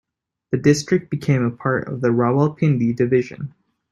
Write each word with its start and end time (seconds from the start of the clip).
The 0.49 0.57
district 0.57 1.11
became 1.11 1.43
a 1.45 1.51
part 1.51 1.87
of 1.87 1.99
Rawalpindi 1.99 2.95
Division. 2.95 3.53